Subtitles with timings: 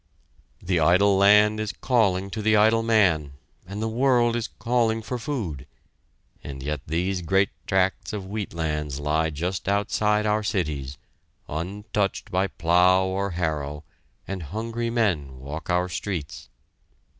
[0.63, 3.33] The idle land is calling to the idle man,
[3.67, 5.67] and the world is calling for food;
[6.43, 10.97] and yet these great tracts of wheat lands lie just outside our cities,
[11.47, 13.83] untouched by plow or harrow,
[14.27, 16.49] and hungry men walk our streets.